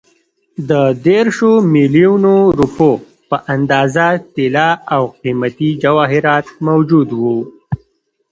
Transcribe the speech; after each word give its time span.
د 0.69 0.71
دېرشو 1.05 1.51
میلیونو 1.75 2.33
روپیو 2.59 2.91
په 3.29 3.37
اندازه 3.55 4.07
طلا 4.35 4.69
او 4.95 5.03
قیمتي 5.21 5.69
جواهرات 5.83 6.47
موجود 6.67 7.09
وو. 7.21 7.37